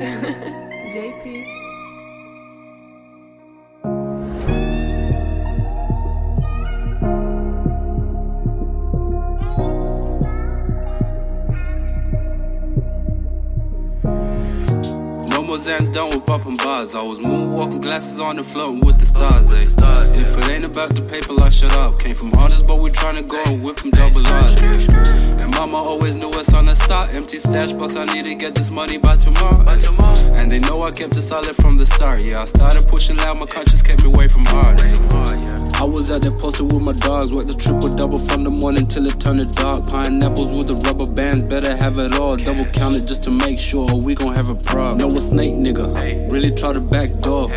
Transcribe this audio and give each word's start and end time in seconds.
JP. 0.00 1.46
more 15.46 15.56
Zans 15.56 15.92
down 15.92 16.08
with 16.10 16.26
popping 16.26 16.56
bars. 16.56 16.94
I 16.94 17.02
was 17.02 17.18
moonwalking, 17.18 17.80
glasses 17.82 18.18
on 18.18 18.38
and 18.38 18.46
floating 18.46 18.84
with 18.84 18.98
the 18.98 19.06
stars. 19.06 19.50
Eh? 19.52 19.62
If 19.62 20.38
it 20.42 20.50
ain't 20.50 20.64
about 20.64 20.90
the 20.90 21.02
paper, 21.02 21.40
I 21.42 21.50
shut 21.50 21.72
up. 21.76 21.98
Came 22.00 22.14
from 22.14 22.32
Hondas, 22.32 22.66
but 22.66 22.76
we 22.80 22.90
tryna 22.90 23.26
go 23.26 23.42
and 23.46 23.62
whip 23.62 23.76
them 23.76 23.90
double 23.90 24.26
R's. 24.26 24.60
eh? 24.62 25.40
And 25.40 25.50
mama 25.52 25.76
always 25.76 26.16
knew 26.16 26.30
us 26.30 26.52
on 26.52 26.66
the 26.66 26.74
start. 26.74 27.14
Empty 27.14 27.38
stash 27.38 27.72
box, 27.72 27.94
I 27.96 28.04
need 28.12 28.24
to 28.24 28.34
get 28.34 28.54
this 28.54 28.70
money 28.70 28.98
by 28.98 29.16
tomorrow. 29.16 29.62
eh? 29.70 30.34
And 30.34 30.50
they 30.50 30.58
know 30.60 30.82
I 30.82 30.90
kept 30.90 31.16
it 31.16 31.22
solid 31.22 31.54
from 31.56 31.76
the 31.76 31.86
start. 31.86 32.20
Yeah, 32.20 32.42
I 32.42 32.46
started 32.46 32.88
pushing 32.88 33.16
loud, 33.16 33.38
my 33.38 33.46
conscience 33.46 33.82
kept 33.82 34.02
me 34.04 34.12
away 34.12 34.28
from 34.28 34.44
hard. 34.46 34.65
Was 36.06 36.22
at 36.24 36.30
that 36.30 36.40
poster 36.40 36.64
with 36.64 36.82
my 36.82 36.92
dogs, 36.92 37.34
worked 37.34 37.48
the 37.48 37.54
triple 37.54 37.88
double 37.94 38.18
from 38.18 38.44
the 38.44 38.50
morning 38.50 38.86
till 38.86 39.06
it 39.06 39.18
turned 39.18 39.40
to 39.40 39.54
dark. 39.54 39.86
Pineapples 39.88 40.52
with 40.52 40.68
the 40.68 40.74
rubber 40.86 41.06
bands, 41.06 41.42
better 41.44 41.74
have 41.76 41.98
it 41.98 42.12
all. 42.12 42.36
Double 42.36 42.64
count 42.66 42.96
it 42.96 43.06
just 43.06 43.22
to 43.24 43.30
make 43.30 43.58
sure 43.58 43.94
we 43.94 44.14
gon' 44.14 44.34
have 44.34 44.48
a 44.48 44.54
problem. 44.54 44.98
No, 44.98 45.08
a 45.08 45.20
snake 45.20 45.54
nigga, 45.54 46.30
really 46.30 46.54
try 46.54 46.72
the 46.72 46.80
back 46.80 47.10
door. 47.20 47.48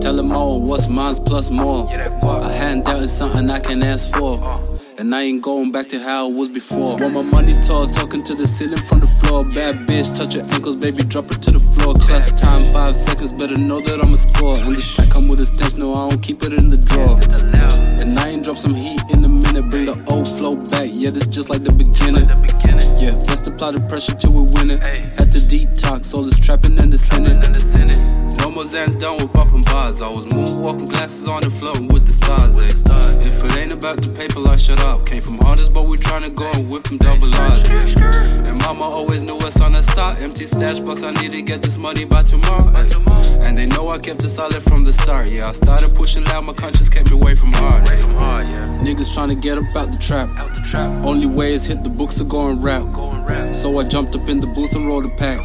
Tell 0.00 0.16
them 0.16 0.32
all 0.32 0.60
what's 0.62 0.88
mine's 0.88 1.20
plus 1.20 1.50
more. 1.50 1.88
A 1.92 2.52
handout 2.52 3.02
is 3.02 3.16
something 3.16 3.48
I 3.50 3.60
can 3.60 3.82
ask 3.82 4.10
for. 4.10 4.85
And 4.98 5.14
I 5.14 5.22
ain't 5.24 5.42
going 5.42 5.72
back 5.72 5.88
to 5.88 6.00
how 6.00 6.30
it 6.30 6.34
was 6.34 6.48
before. 6.48 6.96
Want 6.96 7.12
my 7.12 7.20
money 7.20 7.52
tall, 7.60 7.86
talking 7.86 8.22
to 8.22 8.34
the 8.34 8.48
ceiling 8.48 8.80
from 8.88 9.00
the 9.00 9.06
floor. 9.06 9.44
Bad 9.44 9.86
bitch, 9.86 10.16
touch 10.16 10.34
your 10.34 10.44
ankles, 10.54 10.76
baby, 10.76 11.04
drop 11.04 11.26
it 11.26 11.42
to 11.42 11.50
the 11.50 11.60
floor. 11.60 11.92
Clutch 11.92 12.32
time, 12.40 12.64
five 12.72 12.96
seconds, 12.96 13.32
better 13.32 13.58
know 13.58 13.80
that 13.80 14.00
I'ma 14.00 14.16
score. 14.16 14.56
And 14.56 14.74
this 14.74 14.88
pack 14.96 15.10
come 15.10 15.28
with 15.28 15.40
a 15.40 15.46
stench, 15.46 15.76
no, 15.76 15.92
I 15.92 16.08
don't 16.08 16.22
keep 16.22 16.42
it 16.42 16.54
in 16.54 16.70
the 16.70 16.80
drawer. 16.80 17.12
And 18.00 18.16
I 18.16 18.28
ain't 18.28 18.44
drop 18.44 18.56
some 18.56 18.74
heat 18.74 19.02
in 19.12 19.22
a 19.22 19.28
minute, 19.28 19.68
bring 19.68 19.84
the 19.84 20.00
old 20.08 20.28
flow 20.38 20.56
back. 20.56 20.88
Yeah, 20.88 21.10
this 21.10 21.26
just 21.26 21.50
like 21.50 21.62
the 21.62 21.76
beginning. 21.76 22.24
Yeah, 22.96 23.12
best 23.28 23.46
apply 23.46 23.72
the 23.72 23.84
pressure 23.92 24.16
till 24.16 24.32
we 24.32 24.48
win 24.56 24.70
it. 24.72 24.80
Had 24.80 25.28
to 25.36 25.44
detox, 25.44 26.14
all 26.14 26.22
this 26.22 26.40
trapping 26.40 26.78
and 26.80 26.90
the 26.90 26.96
sinning. 26.96 27.36
No 28.40 28.50
more 28.50 28.64
Zans 28.64 28.98
down 29.00 29.16
with 29.16 29.32
popping 29.32 29.62
bars. 29.64 30.00
I 30.00 30.08
was 30.08 30.24
moonwalking, 30.26 30.88
glasses 30.88 31.28
on 31.28 31.42
the 31.42 31.50
floor 31.50 31.74
with 31.92 32.06
the 32.06 32.12
stars. 32.12 32.56
Eh? 32.56 32.85
About 33.76 33.98
the 34.00 34.08
paper, 34.16 34.40
I 34.48 34.56
shut 34.56 34.80
up. 34.80 35.04
Came 35.06 35.20
from 35.22 35.38
Hondas, 35.40 35.72
but 35.72 35.82
we 35.84 35.96
tryna 35.98 36.34
go 36.34 36.50
and 36.52 36.68
whip 36.68 36.84
them 36.84 36.96
double 36.96 37.26
eh? 37.26 38.48
And 38.48 38.58
mama 38.62 38.84
always 38.84 39.22
knew 39.22 39.36
us 39.38 39.60
on 39.60 39.72
the 39.72 39.82
start. 39.82 40.18
Empty 40.20 40.44
stash 40.46 40.80
box, 40.80 41.02
I 41.02 41.10
need 41.20 41.32
to 41.32 41.42
get 41.42 41.60
this 41.62 41.76
money 41.76 42.04
by 42.06 42.22
tomorrow. 42.22 42.66
eh? 42.74 43.46
And 43.46 43.56
they 43.56 43.66
know 43.66 43.88
I 43.90 43.98
kept 43.98 44.24
it 44.24 44.30
solid 44.30 44.62
from 44.62 44.82
the 44.84 44.92
start. 44.92 45.28
Yeah, 45.28 45.48
I 45.48 45.52
started 45.52 45.94
pushing 45.94 46.24
loud, 46.24 46.44
my 46.46 46.54
conscience 46.54 46.88
kept 46.88 47.10
me 47.10 47.20
away 47.20 47.34
from 47.36 47.52
hard. 47.52 47.86
eh? 47.90 47.96
Niggas 48.82 49.14
tryna 49.14 49.40
get 49.40 49.58
up 49.58 49.76
out 49.76 49.92
the 49.92 49.98
trap. 49.98 50.30
Only 51.04 51.26
way 51.26 51.52
is 51.52 51.66
hit 51.66 51.84
the 51.84 51.90
books 51.90 52.20
or 52.20 52.24
go 52.24 52.48
and 52.50 52.62
rap. 52.64 52.82
So 53.54 53.78
I 53.78 53.84
jumped 53.84 54.16
up 54.16 54.26
in 54.28 54.40
the 54.40 54.46
booth 54.48 54.74
and 54.74 54.86
rolled 54.86 55.04
a 55.04 55.10
pack. 55.16 55.38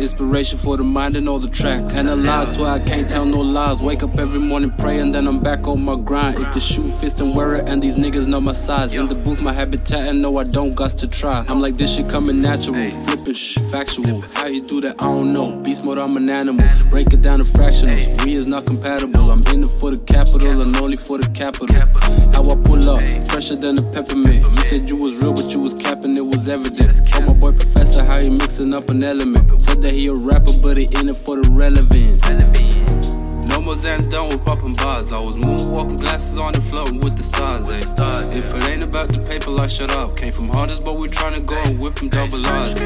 Inspiration 0.00 0.56
for 0.56 0.78
the 0.78 0.82
mind 0.82 1.14
and 1.16 1.28
all 1.28 1.38
the 1.38 1.48
tracks. 1.48 1.94
Analyze, 1.94 2.56
swear 2.56 2.70
I 2.70 2.78
can't 2.78 3.06
tell 3.06 3.26
no 3.26 3.40
lies. 3.40 3.82
Wake 3.82 4.02
up 4.02 4.18
every 4.18 4.40
morning, 4.40 4.72
pray, 4.78 4.98
and 4.98 5.14
then 5.14 5.28
I'm 5.28 5.40
back 5.40 5.68
on 5.68 5.84
my 5.84 5.94
grind. 5.94 6.38
If 6.38 6.54
the 6.54 6.60
shoe 6.60 6.88
fits, 6.88 7.12
then 7.14 7.34
wear 7.34 7.56
it, 7.56 7.68
and 7.68 7.82
these 7.82 7.96
niggas 7.96 8.26
know 8.26 8.40
my 8.40 8.54
size. 8.54 8.94
In 8.94 9.08
the 9.08 9.14
booth, 9.14 9.42
my 9.42 9.52
habitat, 9.52 10.08
and 10.08 10.22
no, 10.22 10.38
I 10.38 10.44
don't 10.44 10.74
got 10.74 10.92
to 10.92 11.06
try. 11.06 11.44
I'm 11.48 11.60
like, 11.60 11.76
this 11.76 11.96
shit 11.96 12.08
coming 12.08 12.40
natural, 12.40 12.90
flipping 12.90 13.34
sh, 13.34 13.58
factual. 13.70 14.22
How 14.34 14.46
you 14.46 14.62
do 14.62 14.80
that, 14.80 14.96
I 15.02 15.04
don't 15.04 15.34
know. 15.34 15.60
Beast 15.60 15.84
mode, 15.84 15.98
I'm 15.98 16.16
an 16.16 16.30
animal. 16.30 16.66
Break 16.88 17.12
it 17.12 17.20
down 17.20 17.40
to 17.40 17.44
fractionals. 17.44 18.24
We 18.24 18.34
is 18.34 18.46
not 18.46 18.64
compatible. 18.64 19.30
I'm 19.30 19.46
in 19.54 19.64
it 19.64 19.68
for 19.68 19.90
the 19.90 20.02
capital, 20.04 20.62
and 20.62 20.74
only 20.76 20.96
for 20.96 21.18
the 21.18 21.28
capital. 21.28 21.76
How 22.32 22.40
I 22.50 22.56
pull 22.64 22.88
up, 22.88 23.02
fresher 23.28 23.56
than 23.56 23.76
a 23.76 23.82
peppermint. 23.92 24.44
You 24.44 24.62
said 24.64 24.88
you 24.88 24.96
was 24.96 25.22
real, 25.22 25.34
but 25.34 25.52
you 25.52 25.60
was 25.60 25.74
capping, 25.74 26.16
it 26.16 26.24
was 26.24 26.48
evident. 26.48 26.96
Oh, 27.16 27.20
my 27.20 27.34
boy 27.38 27.52
Professor, 27.52 28.02
how 28.02 28.18
he 28.18 28.30
mixing 28.70 28.74
up 28.74 28.88
an 28.94 29.02
element. 29.04 29.60
Said 29.60 29.82
that 29.82 29.92
he 29.92 30.06
a 30.08 30.14
rapper, 30.14 30.52
but 30.52 30.76
he 30.76 30.84
in 30.98 31.08
it 31.08 31.16
for 31.16 31.36
the 31.36 31.48
relevance. 31.50 32.20
No 33.48 33.60
more 33.60 33.74
Zans 33.74 34.08
down 34.10 34.28
with 34.28 34.44
popping 34.44 34.74
bars. 34.74 35.12
I 35.12 35.18
was 35.18 35.36
moonwalking, 35.36 36.00
glasses 36.00 36.40
on 36.40 36.54
and 36.54 36.62
floating 36.62 37.00
with 37.00 37.16
the 37.16 37.22
stars. 37.22 37.68
Eh? 37.68 37.78
If 38.36 38.54
it 38.54 38.68
ain't 38.70 38.82
about 38.82 39.08
the 39.08 39.18
paper, 39.26 39.50
I 39.60 39.66
shut 39.66 39.90
up. 39.90 40.16
Came 40.16 40.32
from 40.32 40.50
Hondas, 40.50 40.82
but 40.84 40.94
we 40.96 41.08
tryna 41.08 41.44
go 41.44 41.56
and 41.64 41.78
whip 41.80 41.96
them 41.96 42.08
double 42.10 42.44
R's. 42.46 42.78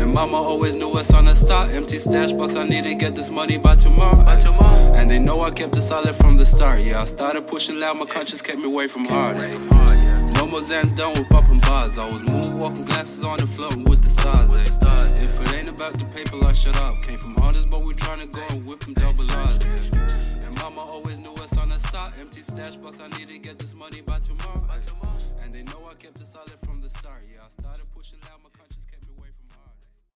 And 0.00 0.14
mama 0.14 0.36
always 0.38 0.76
knew 0.76 0.92
us 0.92 1.12
on 1.12 1.26
the 1.26 1.34
start. 1.34 1.72
Empty 1.72 1.98
stash 1.98 2.32
box, 2.32 2.56
I 2.56 2.66
need 2.66 2.84
to 2.84 2.94
get 2.94 3.14
this 3.14 3.30
money 3.30 3.58
by 3.58 3.76
tomorrow. 3.76 4.24
eh? 4.26 4.98
And 4.98 5.10
they 5.10 5.18
know 5.18 5.42
I 5.42 5.50
kept 5.50 5.76
it 5.76 5.82
solid 5.82 6.14
from 6.14 6.36
the 6.38 6.46
start. 6.46 6.80
Yeah, 6.80 7.02
I 7.02 7.04
started 7.04 7.46
pushing 7.46 7.78
loud, 7.78 7.98
my 7.98 8.06
conscience 8.06 8.40
kept 8.40 8.58
me 8.58 8.64
away 8.66 8.88
from 8.88 9.04
hard. 9.04 9.36
eh? 9.36 10.01
No 10.42 10.48
more 10.48 10.58
Zans 10.58 10.96
done 10.96 11.12
with 11.12 11.28
popping 11.28 11.60
bars. 11.60 11.98
I 11.98 12.04
was 12.10 12.20
moonwalking, 12.22 12.84
glasses 12.84 13.24
on 13.24 13.38
the 13.38 13.46
floor 13.46 13.70
with 13.86 14.02
the 14.02 14.08
stars. 14.08 14.52
Eh? 14.52 15.22
If 15.22 15.40
it 15.40 15.54
ain't 15.54 15.68
about 15.68 15.92
the 15.92 16.04
paper, 16.06 16.44
I 16.44 16.52
shut 16.52 16.74
up. 16.82 17.00
Came 17.00 17.16
from 17.16 17.36
hardest, 17.36 17.70
but 17.70 17.82
we 17.82 17.94
trying 17.94 18.18
to 18.18 18.26
go 18.26 18.42
and 18.50 18.66
whip 18.66 18.80
them 18.80 18.94
double 18.94 19.22
R's. 19.30 19.64
And 19.94 20.52
mama 20.56 20.80
always 20.80 21.20
knew 21.20 21.32
us 21.34 21.56
on 21.56 21.68
the 21.68 21.78
start. 21.78 22.14
Empty 22.18 22.40
stash 22.40 22.74
box, 22.74 22.98
I 22.98 23.06
need 23.16 23.28
to 23.28 23.38
get 23.38 23.60
this 23.60 23.76
money 23.76 24.00
by 24.00 24.18
tomorrow. 24.18 24.66
Eh? 24.74 25.44
And 25.44 25.54
they 25.54 25.62
know 25.62 25.78
I 25.88 25.94
kept 25.94 26.20
it 26.20 26.26
solid 26.26 26.58
from 26.64 26.80
the 26.80 26.90
start. 26.90 27.22
Yeah, 27.32 27.42
I 27.46 27.48
started 27.48 27.86
pushing 27.94 28.18
out 28.24 28.42
my 28.42 28.50
country. 28.50 28.71